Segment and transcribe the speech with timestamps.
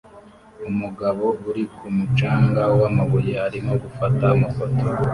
[0.69, 4.83] Umugabo uri ku mucanga wamabuye arimo gufata amafoto